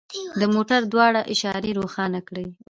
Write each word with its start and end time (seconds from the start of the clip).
د 0.39 0.41
موټر 0.53 0.81
دواړه 0.93 1.21
اشارې 1.33 1.71
روښانه 1.79 2.19
کړئ 2.27 2.47